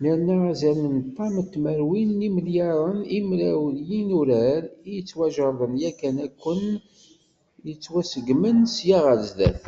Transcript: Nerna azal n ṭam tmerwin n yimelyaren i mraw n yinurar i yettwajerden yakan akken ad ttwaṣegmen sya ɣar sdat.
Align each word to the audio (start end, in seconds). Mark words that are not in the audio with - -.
Nerna 0.00 0.34
azal 0.50 0.78
n 0.94 0.98
ṭam 1.16 1.34
tmerwin 1.52 2.10
n 2.14 2.24
yimelyaren 2.24 2.98
i 3.16 3.18
mraw 3.28 3.62
n 3.76 3.78
yinurar 3.88 4.62
i 4.88 4.90
yettwajerden 4.96 5.72
yakan 5.82 6.16
akken 6.26 6.62
ad 7.70 7.76
ttwaṣegmen 7.76 8.58
sya 8.74 8.98
ɣar 9.04 9.20
sdat. 9.28 9.60